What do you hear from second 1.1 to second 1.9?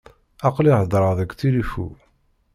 deg tilifu.